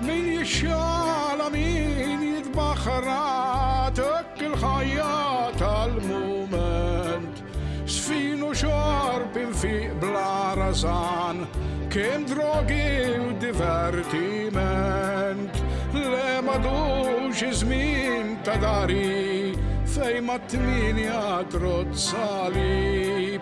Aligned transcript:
من 0.00 0.32
يشال 0.32 1.52
مين 1.52 2.22
يذبح 2.22 2.88
راتك 2.88 4.26
الخياط 4.42 5.62
المومنت 5.62 7.38
سفين 7.86 8.42
وشرب 8.42 9.52
في 9.52 9.88
بلا 10.02 10.54
رزان 10.54 11.46
كم 11.90 12.24
دروغي 12.26 13.18
وديفارتيمنت 13.20 15.56
لما 15.94 16.56
دوش 16.56 17.44
زمين 17.44 18.36
تداري 18.44 19.52
فين 19.86 20.22
ما 20.24 20.36
تمينيا 20.36 21.42
ترد 21.42 21.94
صليب 21.94 23.40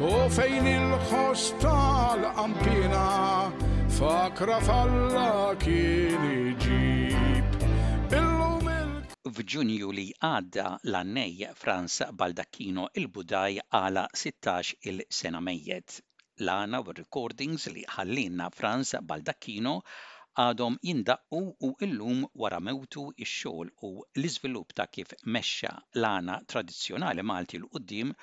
وفين 0.00 0.66
الخوص 0.66 1.52
تاع 1.60 2.14
fakra 4.00 4.56
falla 4.64 5.30
kien 5.60 6.22
iġib. 6.32 7.48
F'Ġunju 9.36 9.90
li 9.96 10.04
għadda 10.28 10.64
l-annej 10.90 11.50
Franz 11.60 11.98
Baldacchino 12.22 12.86
il-Budaj 13.00 13.58
għala 13.76 14.06
16 14.22 14.72
il-sena 14.90 15.42
mejjet. 15.44 15.98
L-għana 16.40 16.80
u 16.86 16.96
recordings 17.02 17.68
li 17.74 17.84
ħallinna 17.96 18.48
Franz 18.56 18.94
Baldacchino 19.12 19.76
għadhom 20.46 20.78
jindaqqu 20.88 21.40
u 21.68 21.74
illum 21.84 22.24
wara 22.42 22.60
mewtu 22.70 23.04
ix-xogħol 23.20 23.74
u 23.84 23.90
l-iżvilupp 24.16 24.72
ta' 24.80 24.88
kif 24.88 25.12
mexxa 25.26 25.74
l-għana 26.00 26.40
tradizzjonali 26.54 27.26
Malti 27.32 27.60
l-qudiem 27.60 28.14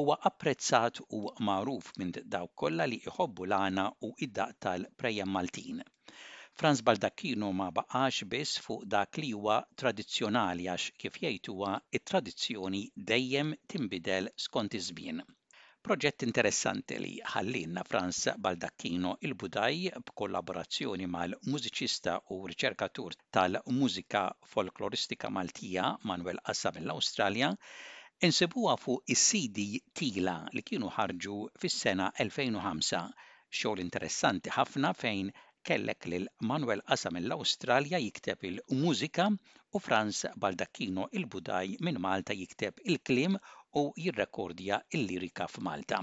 huwa 0.00 0.18
apprezzat 0.28 1.00
u 1.16 1.20
magħruf 1.48 1.88
minn 2.00 2.12
daw 2.34 2.46
kollha 2.62 2.84
li 2.88 2.98
jħobbu 3.06 3.46
l-għana 3.48 3.82
u 4.08 4.12
id-daq 4.26 4.54
tal-prejja 4.66 5.26
Maltin. 5.32 5.82
Franz 6.60 6.80
Baldacchino 6.86 7.48
ma 7.58 7.66
baqax 7.78 8.22
biss 8.34 8.60
fuq 8.66 8.82
dak 8.94 9.18
li 9.20 9.32
huwa 9.36 9.58
tradizzjonali 9.82 10.68
għax 10.74 10.96
kif 11.02 11.18
jgħid 11.22 11.52
huwa 11.54 11.74
it-tradizzjoni 11.98 12.80
dejjem 13.12 13.52
timbidel 13.74 14.28
skont 14.46 14.76
iż-żmien. 14.80 15.20
Proġett 15.82 16.22
interessanti 16.28 16.98
li 17.04 17.12
ħallinna 17.32 17.82
Franz 17.88 18.18
Baldacchino 18.46 19.12
il-Budaj 19.26 19.96
b'kollaborazzjoni 20.06 21.08
mal-mużiċista 21.16 22.16
u 22.36 22.36
riċerkatur 22.52 23.16
tal-mużika 23.38 24.24
folkloristika 24.54 25.32
Maltija 25.40 25.88
Manuel 26.12 26.38
Assa 26.54 26.70
mill-Awstralja 26.78 27.50
Insibuha 28.26 28.76
fuq 28.82 29.00
is-CD 29.12 29.62
tila 29.98 30.34
li 30.56 30.60
kienu 30.66 30.88
ħarġu 30.96 31.32
fis-sena 31.62 32.04
2005, 32.24 33.00
xogħol 33.60 33.80
interessanti 33.84 34.52
ħafna 34.56 34.92
fejn 34.98 35.32
kellek 35.70 36.06
lil 36.12 36.28
Manuel 36.50 36.84
Qasa 36.92 37.10
mill-Awstralja 37.16 37.98
jikteb 38.04 38.44
il-mużika 38.50 39.26
u 39.74 39.80
Franz 39.86 40.20
Baldacchino 40.44 41.08
il-Budaj 41.20 41.74
minn 41.88 41.98
Malta 42.06 42.36
jikteb 42.42 42.78
il-klim 42.92 43.34
u 43.80 43.84
jirrekordja 44.04 44.78
il-lirika 45.00 45.48
f'Malta. 45.54 45.98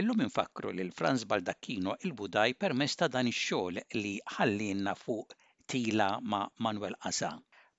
Illum 0.00 0.22
infakru 0.28 0.72
lil 0.78 0.94
Franz 1.02 1.26
Baldacchino 1.34 1.98
il-Budaj 2.08 2.56
permess 2.64 2.96
ta' 3.02 3.10
dan 3.18 3.28
ix-xogħol 3.34 3.82
li 4.00 4.14
ħallinna 4.38 4.96
fuq 5.02 5.36
tila 5.74 6.08
ma' 6.32 6.48
Manuel 6.68 6.96
Qasa. 7.04 7.34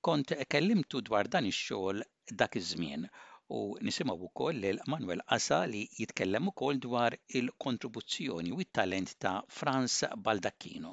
Kont 0.05 0.38
kellimtu 0.53 1.02
dwar 1.09 1.27
dan 1.38 1.50
ix-xogħol 1.53 2.05
dak 2.44 2.61
iż-żmien 2.61 3.09
u 3.50 3.61
nisimgħu 3.81 4.28
wkoll 4.30 4.59
lil 4.64 4.78
Manuel 4.92 5.22
Asa 5.36 5.64
li 5.69 5.81
jitkellem 5.97 6.52
ukoll 6.52 6.78
dwar 6.81 7.16
il-kontribuzzjoni 7.38 8.52
u 8.53 8.61
t-talent 8.64 9.16
ta' 9.17 9.42
Franz 9.47 10.03
Baldacchino. 10.25 10.92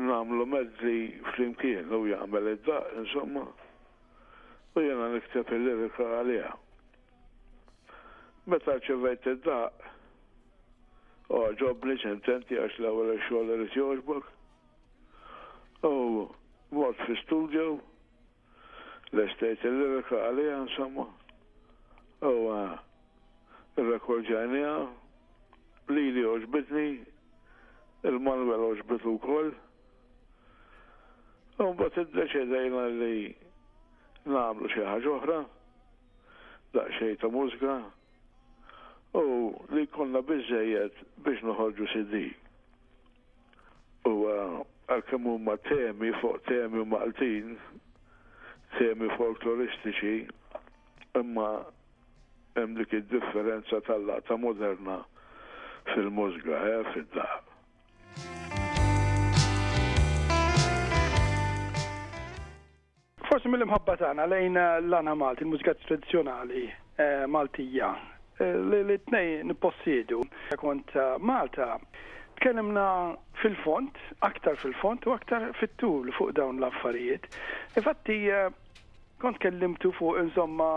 namlu 0.08 0.44
mezzi 0.46 0.98
flimkien 1.34 1.94
u 1.96 2.02
jagħmel 2.10 2.50
id-daq 2.58 2.98
insomma 3.00 3.46
u 4.78 4.82
jena 4.86 5.10
nikteb 5.10 5.50
il-lirika 5.56 6.06
għalija. 6.06 6.50
Meta 8.52 8.76
ċevajt 8.86 9.26
id-daq, 9.32 9.88
u 11.34 11.40
ġobni 11.62 11.96
ċententi 12.04 12.60
għax 12.62 12.78
l-għawel 12.78 13.18
xoħla 13.26 13.58
li 13.64 13.70
joġbok, 13.74 14.28
u 15.90 15.98
mort 16.78 17.02
fi 17.08 17.16
studio, 17.24 17.80
l 19.16 19.26
estajt 19.26 19.66
il-lirika 19.66 20.22
għalija 20.28 20.60
insomma, 20.68 21.08
u 22.22 22.36
eh, 22.54 22.78
il-rekordġanija, 23.82 24.76
li 25.90 26.06
li 26.20 26.28
oġbitni, 26.36 26.86
il-Manuel 28.12 28.70
oġbitu 28.76 29.18
kol, 29.26 29.50
u 31.66 31.74
bat 31.82 31.98
id-deċedajna 32.06 32.86
li 33.02 33.18
nagħmlu 34.32 34.70
xi 34.72 34.84
ħaġa 34.88 35.12
oħra, 35.18 35.38
xie 37.00 37.16
ta' 37.22 37.30
mużika, 37.32 37.76
u 39.18 39.22
li 39.74 39.86
konna 39.96 40.22
biżejjed 40.26 41.00
biex 41.26 41.44
noħorġu 41.48 41.88
CD. 41.94 42.22
U 44.10 44.16
għalkemm 44.92 45.34
ma' 45.48 45.58
temi 45.68 46.12
fuq 46.22 46.42
temi 46.52 46.84
Maltin, 46.94 47.56
temi 48.78 49.10
folkloristiċi, 49.18 50.18
imma 51.22 51.50
hemm 52.58 52.78
dik 52.80 52.94
id-differenza 53.00 53.82
tal-laqta 53.88 54.38
moderna 54.48 55.00
fil-mużika, 55.94 56.64
eh, 56.74 56.94
fid-daqq. 56.96 58.46
Forse 63.38 63.52
mill-imħabba 63.54 63.94
tagħna 64.00 64.24
lejn 64.32 64.56
l 64.58 64.94
ana 64.98 65.12
Malti, 65.16 65.44
il-mużika 65.46 65.76
tradizzjonali 65.86 66.62
eh, 66.98 67.26
Maltija. 67.30 67.90
Eh, 68.42 68.56
li 68.88 68.96
tnej 69.06 69.44
possidu 69.62 70.24
Kont 70.58 70.90
eh, 70.98 71.12
Malta, 71.30 71.76
tkellimna 72.40 72.86
fil-font, 73.38 74.00
aktar 74.26 74.58
fil-font 74.64 75.06
u 75.06 75.14
aktar 75.14 75.46
fit-tul 75.60 76.10
fuq 76.18 76.32
dawn 76.40 76.58
l-affarijiet. 76.64 77.28
Infatti, 77.78 78.16
kont 79.22 79.38
kellimtu 79.46 79.94
fuq 80.00 80.18
insomma 80.24 80.72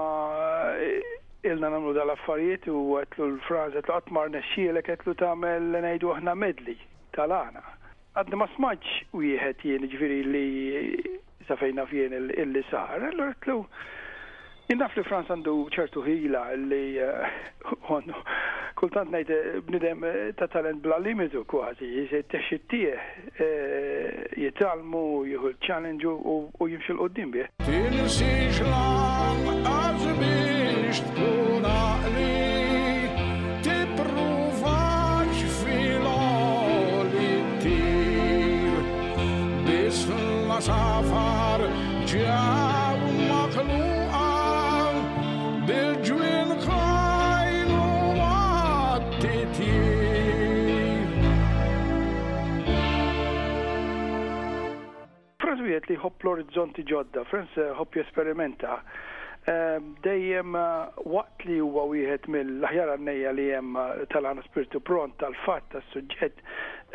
ilna 1.48 1.72
namlu 1.72 1.96
dal-affarijiet 1.96 2.68
u 2.74 2.84
għetlu 3.00 3.30
l-frażet 3.38 3.78
għetlu 3.80 3.96
għatmar 3.96 4.34
nesċielek 4.36 4.92
għetlu 4.98 5.16
tamel 5.24 5.72
li 5.72 5.80
najdu 5.88 6.12
aħna 6.18 6.36
medli 6.44 6.76
tal-għana. 7.16 7.64
Għadna 8.20 8.42
ma 8.44 8.52
smaċ 8.58 8.98
u 9.16 9.24
jħet 9.32 9.64
jien 9.70 9.88
ġviri 9.96 10.22
li 10.28 10.48
ta' 11.50 11.56
fejna 11.58 11.84
fien 11.86 12.12
illi 12.14 12.62
sar. 12.70 13.02
Allora 13.10 13.32
tlu, 13.44 13.58
innaf 14.70 14.94
li 14.96 15.02
Franz 15.08 15.26
għandu 15.34 15.54
ċertu 15.74 16.00
ħila 16.06 16.42
li 16.70 16.84
eh, 17.08 17.20
għonnu. 17.90 18.16
kultant 18.80 19.10
najt 19.12 19.30
eh, 19.34 19.38
bnidem 19.66 20.00
eh, 20.08 20.26
ta' 20.38 20.46
talent 20.54 20.80
bla 20.80 20.96
limitu 21.02 21.42
kważi, 21.44 21.84
jisej 21.98 22.22
t 22.24 22.28
teċittie 22.38 22.94
jitalmu, 24.40 25.04
jihul 25.28 25.54
ċallenġu 25.66 26.12
u 26.30 26.46
jimxil 26.70 26.96
qoddim 27.02 27.28
bie. 27.34 27.44
orizzonti 56.40 56.84
ġodda. 56.84 57.24
Frans, 57.28 57.56
eh, 57.56 57.72
hopp 57.76 57.96
jesperimenta 57.96 58.80
ehm, 59.48 59.94
dejjem 60.04 60.54
eh, 60.56 60.98
waqt 61.08 61.44
li 61.48 61.60
huwa 61.60 61.84
wieħed 61.90 62.28
mill-aħjar 62.28 62.90
għannejja 62.94 63.32
li 63.36 63.46
hemm 63.54 63.76
eh, 63.80 64.02
tal-għana 64.12 64.44
spiritu 64.48 64.80
pront 64.80 65.16
tal-fatt 65.20 65.70
tas-suġġett 65.74 66.40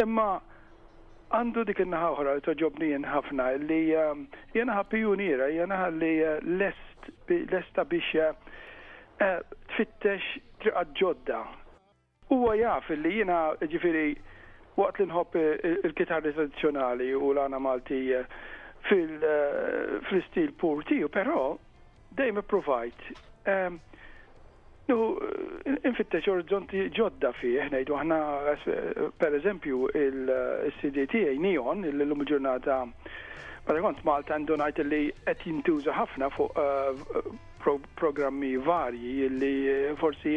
imma 0.04 0.40
għandu 1.36 1.64
dik 1.66 1.82
in-naħa 1.86 2.12
oħra 2.14 2.36
li 2.38 2.44
toġobni 2.46 2.92
ħafna 3.10 3.50
li 3.64 3.80
jenaħa 4.56 4.86
pionira 4.92 5.50
jenaħa 5.54 5.90
li 5.96 6.12
lest 6.60 7.10
lesta 7.52 7.84
biex 7.86 8.30
tfittex 9.18 10.24
triqad 10.62 10.90
ġodda. 10.98 11.40
Huwa 12.30 12.56
jaf 12.60 12.90
li 12.96 13.12
jiena 13.20 13.38
ġifieri 13.62 14.16
waqt 14.78 15.00
li 15.00 15.06
nħobb 15.10 15.38
il-kitarri 15.40 16.34
tradizzjonali 16.36 17.14
u 17.16 17.30
l-għana 17.34 17.60
Malti 17.64 18.02
fil-stil 18.90 20.44
eh, 20.44 20.50
uh, 20.50 20.56
pur 20.60 20.82
tiju, 20.84 21.08
pero 21.08 21.58
dejjem 22.18 22.42
provajt. 22.48 23.02
Um, 23.46 23.52
ehm, 23.54 23.80
Nuh, 24.86 25.16
eh, 25.66 25.74
infittex 25.82 26.28
orizzonti 26.30 26.84
ġodda 26.94 27.32
fi, 27.34 27.56
ħnejdu 27.58 27.96
ħna, 27.98 28.20
eh, 28.70 29.00
per 29.18 29.34
eżempju, 29.34 29.88
il-CDT 29.98 31.24
Neon, 31.42 31.82
il 31.90 32.04
lum 32.06 32.22
ġurnata, 32.30 32.76
per 33.66 33.80
kont 33.82 34.04
Malta 34.06 34.36
għandu 34.38 34.60
najt 34.62 34.84
li 34.86 35.00
qed 35.26 35.42
jintuża 35.48 35.90
ħafna 35.98 36.30
fuq 36.38 37.90
programmi 37.98 38.52
varji 38.62 39.26
li 39.26 39.56
forsi 39.98 40.36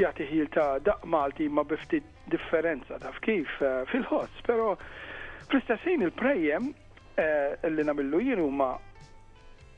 jagħti 0.00 0.30
ħil 0.32 0.48
ta' 0.54 0.78
daq 0.88 1.04
Malti 1.04 1.50
ma 1.52 1.60
bifti 1.68 2.00
differenza 2.24 2.96
ta' 2.96 3.12
kif 3.20 3.60
fil-ħoss, 3.92 4.46
pero 4.48 4.78
fl-istessin 5.50 6.08
il 6.08 6.14
prejem 6.16 6.72
Eh, 7.18 7.58
li 7.74 7.82
namillu 7.84 8.20
jien 8.22 8.38
huma 8.38 8.78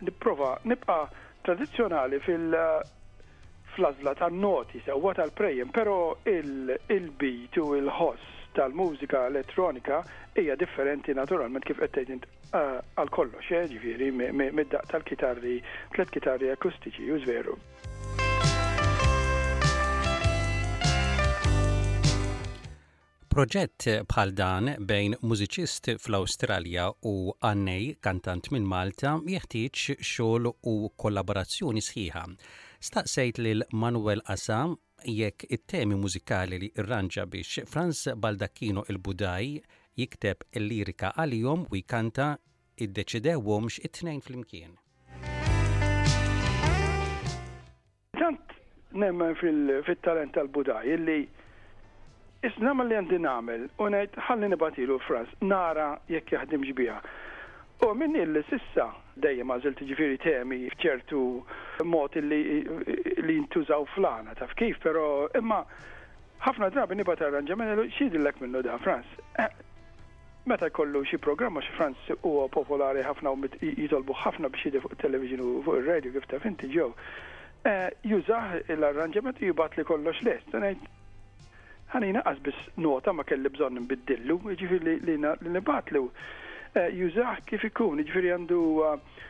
nipprova 0.04 0.58
nibqa' 0.64 1.08
tradizzjonali 1.44 2.19
fil- 2.20 2.54
eh, 2.58 2.81
fl-azla 3.75 4.12
tan-noti 4.19 4.81
sewwa 4.84 5.14
tal 5.14 5.31
prejem 5.32 5.70
però 5.72 6.00
il-beat 6.25 7.56
u 7.56 7.64
il-ħoss 7.78 8.28
tal-mużika 8.52 9.22
elettronika 9.32 10.02
hija 10.37 10.56
differenti 10.60 11.16
naturalment 11.16 11.64
kif 11.64 11.81
qed 11.81 11.96
tgħid 11.96 12.28
eh, 12.28 12.78
għal 13.00 13.14
kollox, 13.19 13.48
ġifieri 13.72 14.12
mid-daq 14.60 14.92
tal-kitarri, 14.92 15.56
tliet 15.96 16.12
kitarri 16.19 16.52
akustiċi 16.58 17.08
jużveru. 17.08 17.25
veru. 17.25 18.00
Proġett 23.40 23.84
bħal 24.10 24.34
dan 24.37 24.66
bejn 24.84 25.14
mużiċist 25.25 25.87
fl-Awstralja 25.94 26.90
u 27.08 27.12
Annej, 27.48 27.94
kantant 28.04 28.50
minn 28.52 28.66
Malta, 28.69 29.14
jeħtieġ 29.25 29.84
xogħol 29.96 30.50
u 30.69 30.75
kollaborazzjoni 31.02 31.81
sħiħa. 31.87 32.25
Staqsejt 32.88 33.40
lil 33.40 33.64
Manuel 33.81 34.20
Asam 34.34 34.75
jekk 35.08 35.48
it-temi 35.56 35.96
mużikali 36.02 36.60
li 36.60 36.69
irranġa 36.82 37.25
biex 37.32 37.64
Franz 37.64 38.04
Baldacchino 38.12 38.84
il-Budaj 38.92 39.48
jikteb 40.02 40.44
il-lirika 40.60 41.14
għalihom 41.16 41.64
u 41.72 41.81
jkanta 41.81 42.34
iddeċidewhomx 42.76 43.81
it-tnejn 43.88 44.20
flimkien. 44.28 44.76
Tant 48.20 48.58
nemmen 48.92 49.32
fil-talent 49.40 50.37
tal-Budaj 50.37 50.98
illi 51.00 51.20
Isna 52.40 52.72
ma 52.72 52.87
li 52.88 52.94
għandi 52.96 53.16
namel, 53.22 53.66
unajt 53.84 54.14
ħalli 54.26 54.48
nibatilu 54.54 54.94
fras, 55.06 55.28
nara 55.50 55.88
jekk 56.08 56.32
jaħdim 56.38 56.62
ġbija. 56.70 56.94
U 57.84 57.90
minn 58.00 58.14
illi 58.20 58.40
sissa 58.48 58.87
dejjem 59.25 59.50
għazil 59.52 59.75
tiġifiri 59.76 60.16
temi 60.22 60.56
fċertu 60.72 61.20
mod 61.90 62.14
li 62.31 62.38
jintużaw 62.62 63.84
flana, 63.92 64.32
taf 64.40 64.54
kif, 64.56 64.81
pero 64.84 65.04
imma 65.40 65.58
ħafna 66.46 66.70
drabi 66.72 66.96
nibat 67.02 67.20
arranġament, 67.28 67.84
xidillek 67.98 68.40
minnu 68.46 68.62
da 68.64 68.78
Frans. 68.87 69.10
Eh, 69.44 69.50
meta 70.48 70.70
kollu 70.72 71.02
xi 71.10 71.20
programma 71.26 71.60
xi 71.66 71.75
Franz 71.76 72.06
huwa 72.22 72.46
popolari 72.56 73.04
ħafna 73.04 73.34
u 73.37 73.50
jitolbu 73.66 74.16
ħafna 74.22 74.48
biex 74.54 74.70
jidi 74.70 74.82
fuq 74.87 74.96
il-television 74.96 75.44
u 75.44 75.50
fuq 75.69 75.82
ir-radio 75.82 76.16
kif 76.16 76.31
taf 76.32 76.48
inti 76.52 76.72
ġew. 76.72 76.88
Eh, 77.69 77.90
jużah 78.14 78.56
l-arranġament 78.78 79.44
jibat 79.44 79.76
li 79.76 79.84
kollox 79.84 80.25
lest 80.25 80.56
ħanina 81.94 82.22
qasbis 82.26 82.58
nota 82.84 83.10
ma 83.12 83.25
kelli 83.26 83.50
bżonn 83.52 83.81
nbiddillu, 83.84 84.37
ġifiri 84.60 84.96
li 85.06 85.16
nibatlu. 85.54 86.04
Eh, 86.72 86.87
Jużaħ 87.00 87.40
kif 87.50 87.64
ikun, 87.66 88.02
ġifiri 88.06 88.31
għandu 88.37 88.60
eh, 88.87 89.25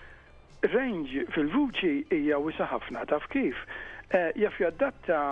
range 0.74 1.24
fil-vuċi 1.34 1.94
hija 2.18 2.40
wisa 2.44 2.66
ħafna, 2.68 3.06
taf 3.08 3.28
kif. 3.32 3.62
Eh, 4.10 4.28
jaf 4.42 4.58
jaddatta 4.60 5.22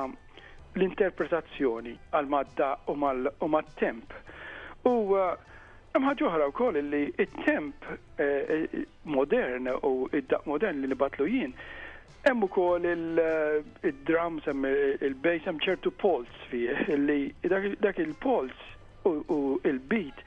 l-interpretazzjoni 0.79 1.95
għal-madda 2.15 2.73
u 2.89 2.97
mal-temp. 3.49 4.17
U 4.89 4.95
ħra 5.13 6.47
u 6.47 6.51
wkoll 6.53 6.79
li 6.87 7.01
il 7.19 7.33
temp 7.43 7.85
modern 9.11 9.67
u 9.83 9.93
id-daq 10.15 10.47
modern 10.47 10.81
li 10.85 10.91
nibatlu 10.93 11.27
jien 11.27 11.55
Hemm 12.23 12.43
ukoll 12.43 12.85
il-drums, 12.85 14.47
eh, 14.47 14.51
hemm 14.53 14.67
il-bass, 15.03 15.47
hemm 15.47 15.61
ċertu 15.63 15.93
pols 16.03 16.33
fih 16.51 16.81
li 16.99 17.29
dak 17.83 18.01
il-pols 18.03 18.63
u 19.07 19.39
il-beat 19.69 20.23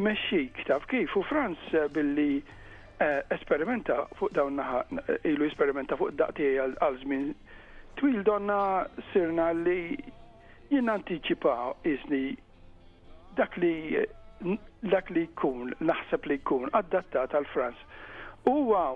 imexxik 0.00 0.62
taf 0.68 0.86
kif 0.88 1.12
u 1.18 1.22
Franz 1.28 1.58
eh, 1.76 1.88
billi 1.92 2.38
eh, 2.40 3.20
esperimenta 3.36 4.06
fuq 4.16 4.32
dawn 4.32 4.56
naħa 4.58 5.18
ilu 5.28 5.44
esperimenta 5.46 5.98
fuq 6.00 6.16
daqti 6.22 6.48
għal 6.64 6.98
żmien 7.04 7.34
twil 8.00 8.22
donna 8.24 8.60
sirna 9.10 9.50
li 9.60 10.00
jien 10.72 10.88
anticipa 10.88 11.74
isni 11.84 12.36
dak 13.36 13.60
li 13.60 13.74
dak 14.88 15.10
li 15.12 15.26
jkun 15.28 15.74
naħseb 15.84 16.24
li 16.30 16.40
jkun 16.40 16.70
adattat 16.80 17.34
għal 17.36 17.50
Franz. 17.52 17.76
Huwa 18.48 18.86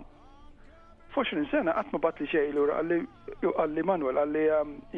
20 1.15 1.47
sena 1.53 1.73
qatt 1.77 1.93
ma 1.95 2.01
batli 2.03 2.27
xej 2.27 2.51
l 2.51 2.65
għalli 2.75 3.83
Manuel 3.87 4.19
għalli 4.19 4.43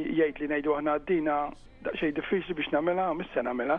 jgħid 0.00 0.40
li 0.40 0.46
ngħidu 0.48 0.72
aħna 0.78 0.94
għaddina 0.96 1.34
xej 2.00 2.14
diffiċli 2.16 2.56
biex 2.56 2.72
nagħmilha 2.72 3.08
missa 3.18 3.44
nagħmilha. 3.44 3.76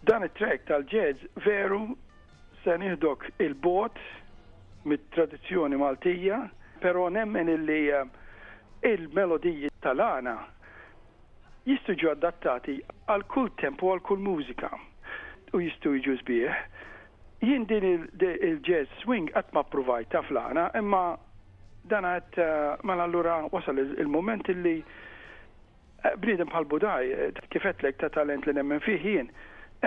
dan 0.08 0.24
it-trek 0.27 0.65
tal-ġedz 0.70 1.24
veru 1.48 1.84
se 2.63 2.75
nieħdok 2.80 3.32
il-bot 3.44 3.98
mit-tradizzjoni 4.86 5.75
Maltija, 5.78 6.48
però 6.80 7.10
nemmen 7.10 7.50
illi 7.50 7.90
eh, 7.92 8.06
il-melodiji 8.84 9.70
tal-għana 9.84 10.38
jistuġu 11.68 12.10
adattati 12.12 12.78
għal 13.08 13.24
kull 13.32 13.52
tempo 13.62 13.94
għal 13.94 14.02
kull 14.04 14.20
mużika 14.24 14.70
u 15.56 15.62
jistuġu 15.63 16.18
zbieħ. 16.24 16.58
sbieħ. 16.58 17.46
Jien 17.46 17.66
din 17.68 17.86
il-jazz 18.20 18.92
swing 19.04 19.32
għat 19.36 19.54
ma 19.54 19.63
provajta 19.63 20.22
fl-għana, 20.28 20.70
imma 20.80 21.06
dan 21.88 22.06
għat 22.06 22.38
eh, 22.38 22.68
l 22.75 22.88
mela 22.88 23.08
allura 23.08 23.38
wasal 23.52 23.80
il-moment 23.80 24.48
illi 24.50 24.78
eh, 24.80 26.16
bridem 26.18 26.52
bħal 26.52 26.66
budaj, 26.68 27.16
kifetlek 27.50 27.98
ta' 27.98 28.10
talent 28.12 28.46
li 28.48 28.54
nemmen 28.60 28.80
fiħin. 28.84 29.02
jien 29.28 29.32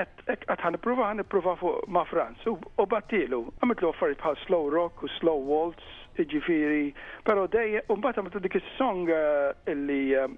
għat 0.04 0.60
għan 0.62 0.78
prova 0.84 1.06
għan 1.10 1.24
prova 1.30 1.54
fuq 1.60 1.86
ma' 1.88 2.04
Franz 2.10 2.44
u 2.50 2.86
battilu 2.90 3.44
għamitlu 3.62 3.90
għaffariet 3.92 4.20
bħal 4.22 4.38
slow 4.44 4.68
rock 4.72 5.04
u 5.06 5.10
slow 5.18 5.40
waltz 5.40 6.02
iġifiri. 6.20 6.92
pero 7.24 7.46
dej 7.46 7.80
un 7.92 8.00
bat 8.04 8.18
għamitlu 8.20 8.40
dik 8.46 8.58
il-song 8.60 9.08
eh, 9.10 9.72
illi 9.72 10.16
eh, 10.16 10.32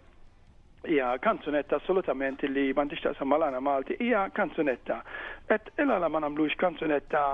hija 0.89 1.15
kanzunetta 1.23 1.79
assolutament 1.81 2.43
illi 2.47 2.73
ma 2.73 2.87
ntix 2.87 3.03
sammalana 3.03 3.61
malana 3.61 3.61
Malti 3.61 3.99
hija 4.03 4.29
kanzunetta 4.35 5.03
et 5.55 5.71
illa 5.79 5.99
la 5.99 6.09
ma 6.09 6.23
namlux 6.23 6.55
kanzunetta 6.59 7.25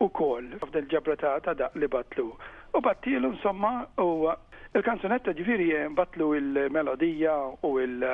u 0.00 0.08
kol 0.14 0.46
f'del 0.68 0.86
ġabra 0.90 1.16
ta' 1.18 1.54
daq 1.54 1.74
li 1.82 1.88
batlu 1.90 2.28
u 2.74 2.80
battilu 2.82 3.32
insomma 3.34 3.86
u 3.98 4.28
eh, 4.30 4.44
il-kanzunetta 4.78 5.32
ġifiri 5.34 5.72
batlu 5.96 6.34
il-melodija 6.38 7.38
u 7.66 7.78
il- 7.80 8.04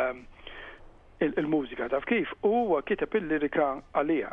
il-mużika 1.32 1.88
taf 1.88 2.04
kif 2.08 2.28
huwa 2.42 2.82
kiteb 2.86 3.14
il-lirika 3.20 3.68
għalija. 3.96 4.32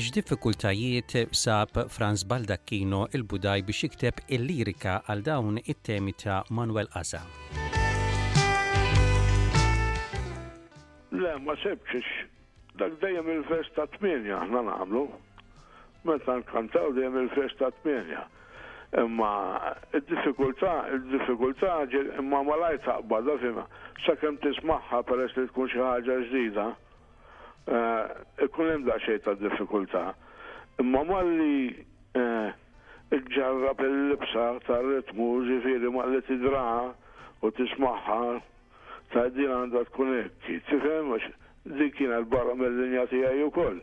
X'diffikultajiet 0.00 1.12
sab 1.36 1.74
Franz 1.92 2.22
Baldacchino 2.24 3.02
il-Budaj 3.16 3.62
biex 3.68 3.82
jikteb 3.84 4.20
il-lirika 4.36 5.00
għal 5.06 5.24
dawn 5.28 5.58
it-temi 5.64 6.12
ta' 6.22 6.44
Manuel 6.56 6.88
Aza. 7.00 7.20
Le, 11.12 11.32
ma 11.46 11.56
sebċiċ, 11.64 12.08
Dak 12.80 12.94
dejjem 13.02 13.26
il 13.28 13.42
festa 13.48 13.84
t 13.90 13.98
8 14.00 14.30
aħna 14.40 14.60
nagħmlu. 14.70 15.00
Meta 16.06 16.36
nkantaw 16.40 16.94
dejjem 16.96 17.16
il 17.24 17.28
festa 17.36 17.68
ta' 17.82 17.92
8 17.92 18.24
imma 18.98 19.74
il 19.94 20.02
diffikultà 20.10 21.74
ġel 21.92 22.08
imma 22.18 22.40
malaj 22.42 22.80
taqbad 22.82 23.28
fima 23.38 23.62
sakemm 24.06 24.38
tismaħħa 24.42 24.98
peress 25.06 25.36
li 25.38 25.44
tkun 25.52 25.68
xi 25.70 25.78
ħaġa 25.78 26.14
ġdida 26.24 26.64
eh, 27.70 28.08
ikun 28.46 28.70
hemm 28.72 28.86
daqsxejn 28.88 29.20
ta' 29.26 29.36
diffikultà. 29.44 30.02
Imma 30.82 31.04
malli 31.06 31.86
eh, 32.18 32.50
ġarrab 33.36 33.82
il-libsa 33.84 34.46
ta' 34.66 34.80
ritmu 34.82 35.28
ġifiri 35.46 35.92
ma 35.94 36.08
li 36.10 36.18
u 36.26 37.50
tismaħħa 37.60 38.18
ta' 39.12 39.28
din 39.36 39.52
għandha 39.54 39.84
tkun 39.90 40.16
hekk. 40.16 40.50
Tifhem 40.72 41.14
dikina 41.78 42.18
l-barra 42.24 42.56
mill-linja 42.58 43.06
tiegħi 43.12 43.46
wkoll 43.52 43.78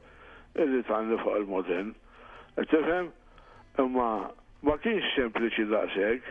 illi 0.66 0.84
ta' 0.88 1.00
fuq 1.24 1.40
il 1.40 1.48
modin 1.48 1.96
Tifem, 2.58 3.08
Imma 3.78 4.10
ma 4.66 4.78
kienx 4.82 5.06
sempliċi 5.16 5.66
daqshekk, 5.70 6.30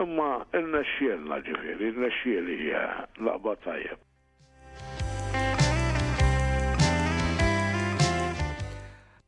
imma 0.00 0.30
il-nexxielna 0.56 1.40
ġifieri, 1.48 1.90
il-nexxieli 1.92 2.54
hija 2.64 2.84
laqba 3.26 3.56
tajjeb. 3.66 4.00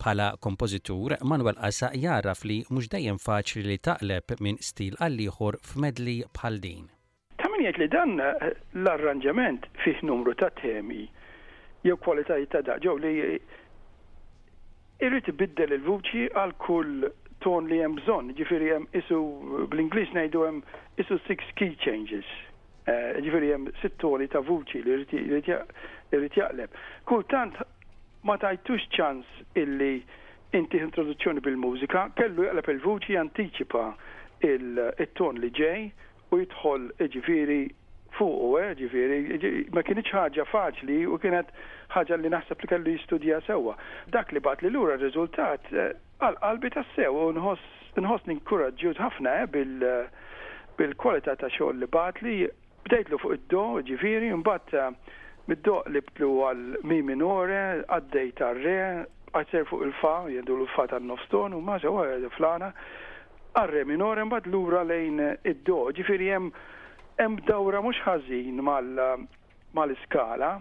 Bħala 0.02 0.32
kompożitur, 0.42 1.14
Manuel 1.22 1.54
Asa 1.62 1.92
jaraf 1.94 2.40
li 2.48 2.56
mhux 2.70 2.88
dejjem 2.90 3.20
faċli 3.22 3.62
li 3.68 3.76
taqleb 3.78 4.32
minn 4.42 4.58
stil 4.58 4.96
għal 4.98 5.20
ieħor 5.28 5.60
f'medli 5.68 6.16
bħal 6.34 6.56
din. 6.64 6.88
Tamminjiet 7.38 7.78
li 7.78 7.86
dan 7.86 8.16
eh, 8.18 8.48
l-arranġament 8.82 9.68
fih 9.84 10.02
numru 10.02 10.34
ta' 10.34 10.50
temi 10.58 11.04
jew 11.86 11.94
kwalitajiet 12.02 12.50
ta' 12.50 12.64
daġġew 12.66 12.96
li 13.04 13.14
irrid 15.06 15.30
biddel 15.38 15.76
il-vuċi 15.78 16.26
għal 16.34 16.54
kull 16.64 17.06
ton 17.42 17.66
li 17.68 17.80
hemm 17.82 17.96
bżonn, 17.98 18.30
ġifieri 18.38 18.68
hemm 18.76 18.84
isu 18.98 19.18
bl-Ingliż 19.70 20.12
ngħidu 20.14 20.44
hemm 20.46 20.60
isu 21.02 21.18
six 21.26 21.44
key 21.58 21.74
changes. 21.84 22.28
Eh, 22.86 23.20
ġifiri 23.24 23.50
hemm 23.54 23.68
sitt 23.82 23.98
toni 24.02 24.28
ta' 24.30 24.42
vuċi 24.46 24.82
li 24.86 24.98
rrid 25.02 26.38
jaqleb. 26.38 26.76
Kultant 27.08 27.58
ma 28.26 28.36
tajtux 28.42 28.88
ċans 28.94 29.26
illi 29.58 29.96
inti 30.54 30.80
introduzzjoni 30.82 31.40
bil-mużika, 31.42 32.08
kellu 32.18 32.46
jaqleb 32.48 32.68
il-vuċi 32.76 33.18
jantiċipa 33.18 33.84
il-ton 34.50 35.38
li 35.42 35.52
ġej 35.58 35.86
u 36.32 36.42
jidħol 36.42 36.90
eh, 36.98 37.08
ġifiri 37.16 37.60
fuq 38.12 38.38
u 38.44 38.54
eh, 38.60 38.70
ġifiri, 38.78 39.20
ma 39.74 39.82
kienieċ 39.86 40.14
ħaġa 40.18 40.46
faċli 40.52 41.00
u 41.08 41.18
kienet 41.22 41.50
ħaġa 41.96 42.18
li 42.22 42.32
naħseb 42.36 42.62
li 42.66 42.72
kellu 42.76 42.94
jistudja 42.96 43.42
sewa. 43.48 43.74
Dak 44.14 44.30
li 44.36 44.42
bat 44.44 44.62
li 44.62 44.70
l-ura 44.70 44.98
rizultat 45.00 45.70
għal 46.22 46.38
qalbi 46.42 46.70
tassew 46.70 47.10
sew 47.10 47.32
nħoss 48.00 48.28
ninkoraġġjut 48.30 49.00
ħafna 49.02 49.32
bil-kwalità 49.52 51.34
ta' 51.34 51.48
xogħol 51.50 51.80
li 51.82 51.88
batli 51.90 52.34
bdejtlu 52.86 53.18
fuq 53.22 53.36
id-do 53.38 53.64
ġifieri 53.90 54.28
mbagħad 54.38 54.76
eh, 54.78 54.92
mid-do 55.50 55.74
libtlu 55.96 56.30
għal 56.46 56.84
mi 56.86 57.00
minore 57.08 57.58
għaddej 57.88 58.30
tar-re 58.38 58.78
għacer 59.34 59.66
fuq 59.70 59.82
il-fa 59.88 60.14
jendu 60.36 60.60
l-fa 60.60 60.86
tan-nofston 60.92 61.58
u 61.58 61.62
ma 61.66 61.80
ġewwa 61.82 62.06
eh, 62.14 62.28
flana 62.38 62.70
re 63.72 63.82
minore 63.88 64.22
mbagħad 64.28 64.50
lura 64.54 64.84
lejn 64.86 65.18
id-do 65.42 65.80
ġifieri 65.98 66.30
hemm 66.36 66.52
hemm 67.18 67.42
dawra 67.50 67.82
mhux 67.84 67.98
ħażin 68.06 68.62
mal-iskala 68.62 70.54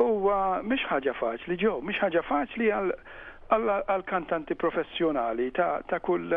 huwa 0.00 0.40
mhix 0.64 0.86
ħaġa 0.94 1.12
faċli 1.20 1.60
ġew, 1.60 1.76
mhix 1.84 2.00
ħaġa 2.06 2.24
faċli 2.32 2.72
għal 2.80 2.96
għal 3.52 4.02
kantanti 4.06 4.54
professjonali 4.56 5.50
ta' 5.56 6.00
kull 6.02 6.30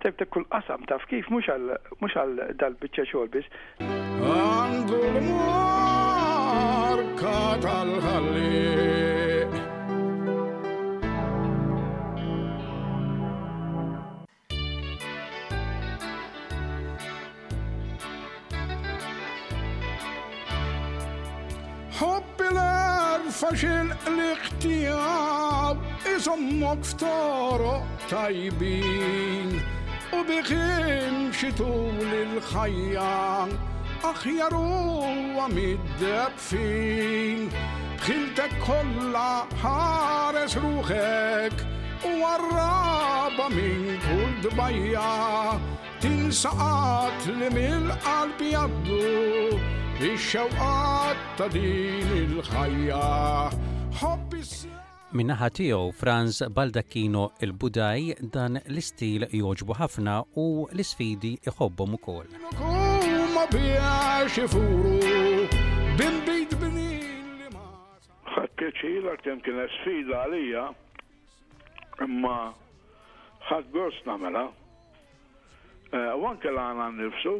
ta' 0.00 0.26
kull 0.32 0.44
qasam 0.48 0.84
ta' 0.88 0.98
kif 1.10 1.28
mux 1.30 1.48
għal 1.48 2.56
dal-biċċa 2.60 3.04
xogħol 3.12 3.44
Għandu 4.30 4.98
l-marka 5.14 7.36
tal-ħalli 7.66 8.88
فشل 23.30 23.92
الاغتياب 24.06 25.78
يصمك 26.16 26.84
في 26.84 26.94
طرق 26.96 27.84
طيبين 28.10 29.62
وبخيمش 30.12 31.44
طول 31.58 32.12
الخيام 32.14 33.48
أخير 34.04 34.54
ومتدفين 35.36 37.48
خلتك 38.00 38.50
كلها 38.66 39.46
حارس 39.62 40.56
روحك 40.56 41.52
ورابة 42.04 43.48
من 43.48 43.98
كل 44.06 44.48
ضبيع 44.48 45.00
تنسقط 46.00 47.20
لمن 47.26 47.72
القلب 47.90 48.40
يضو 48.42 49.58
Ix-xewqat 50.00 51.16
ta' 51.38 51.46
din 51.52 52.06
il-ħajja 52.16 53.00
Minnaħa 55.12 55.48
tiegħu 55.58 55.90
Franz 56.00 56.38
Baldacchino 56.56 57.24
il-Budaj 57.44 58.14
dan 58.36 58.56
l-istil 58.62 59.26
joġbu 59.40 59.76
ħafna 59.76 60.14
u 60.40 60.46
l-isfidi 60.72 61.34
iħobbhom 61.52 61.98
ukoll. 61.98 62.32
Huma 62.62 63.44
biha 63.52 64.24
xi 64.24 64.46
furu 64.48 64.94
kemm 69.20 69.40
kienet 69.44 69.72
sfida 69.82 70.22
għalija 70.24 70.64
imma 72.06 72.36
ħadd 73.50 73.72
gost 73.76 74.06
nagħmela. 74.08 74.46
Eh, 75.92 76.12
u 76.16 76.24
anke 76.30 76.48
l-għana 76.48 76.88
nifsu, 77.02 77.34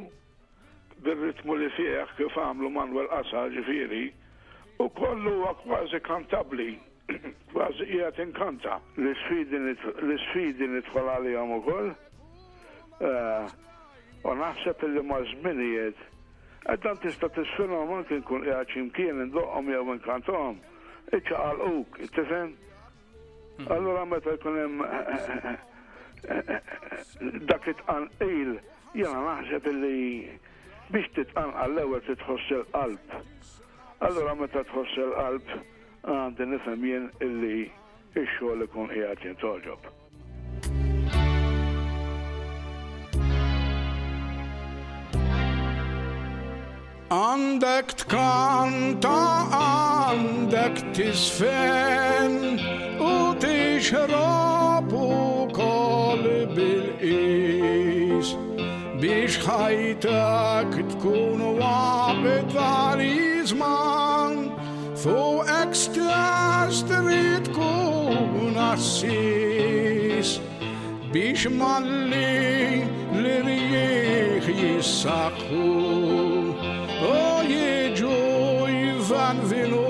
bil 1.04 1.20
ritmu 1.24 1.54
li 1.60 1.68
fieħ 1.76 2.10
kif 2.18 2.36
għamlu 2.40 2.70
Manuel 2.74 3.08
Asa 3.18 3.44
ġifiri 3.54 4.02
u 4.84 4.88
kollu 4.98 5.32
għu 5.50 5.56
kważi 5.68 6.00
kantabli 6.06 6.68
kważi 7.52 7.86
jgħat 7.90 8.20
inkanta. 8.26 8.76
L-sfidi 8.98 10.68
nidħol 10.74 11.10
għalihom 11.16 11.54
koll 11.68 11.90
eh, 13.08 13.52
u 14.24 14.34
naħseb 14.42 14.84
li 14.94 15.04
ma' 15.10 15.20
żminijiet 15.32 16.04
għaddan 16.74 17.00
tista' 17.06 17.32
tisfilhom 17.38 17.94
anke 18.00 18.20
nkun 18.20 18.44
qiegħed 18.46 18.70
x'imkien 18.74 19.24
indoqhom 19.26 19.72
jgħu 19.74 19.96
inkantom 19.98 20.60
uk, 20.60 21.16
iċċaqalquk, 21.16 22.12
tifen 22.16 22.52
mhm. 23.56 23.72
Allura 23.74 24.04
meta 24.08 24.36
jkun 24.36 24.60
hemm 24.60 24.86
dak 27.48 27.66
it-tqanqil 27.72 28.54
jena 28.94 29.24
naħseb 29.26 29.66
li 29.80 30.38
biex 30.92 31.06
titqan 31.14 31.50
l 31.66 31.78
ewel 31.84 32.00
titħoss 32.06 32.50
il-qalb. 32.56 33.14
Allora 34.06 34.34
meta 34.34 34.62
tħoss 34.70 34.98
il-qalb 35.04 35.54
għandin 36.10 36.54
nifem 36.54 36.84
jien 36.88 37.06
illi 37.26 37.58
ix-xogħol 38.18 38.64
ikun 38.66 38.88
qiegħed 38.94 39.26
jintolġob. 39.28 39.90
Għandek 47.14 47.94
tkanta, 48.04 49.14
għandek 49.60 50.82
tisfen 50.98 52.38
u 53.02 53.14
tixrabu 53.42 55.04
kol 55.54 56.26
bil-is 56.54 58.34
biex 59.00 59.36
ħajtak 59.40 60.74
tkun 60.90 61.40
wabet 61.58 62.50
għal-izman 62.60 64.40
fu 65.02 65.14
ekstras 65.54 66.82
trid 66.90 67.48
kun 67.56 68.58
assis 68.66 70.34
biex 71.14 71.46
malli 71.48 72.84
li 73.24 73.34
rieħ 73.48 74.50
jissaxu 74.60 76.12
o 77.08 77.24
jieġu 77.48 78.12
jivan 78.74 79.40
vinu 79.48 79.86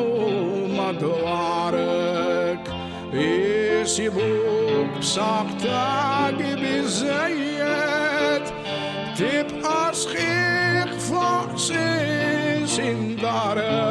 madwarek 0.79 2.71
jisibuk 3.11 4.95
b'saqtak 5.02 6.47
bizzej 6.62 7.39
Schrik 10.00 10.88
voor 10.97 11.59
ze 11.59 12.78
in 12.83 13.16
daar. 13.21 13.89